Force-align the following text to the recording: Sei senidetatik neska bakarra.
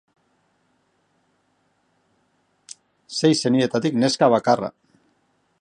Sei 3.19 3.33
senidetatik 3.43 4.01
neska 4.05 4.35
bakarra. 4.39 4.77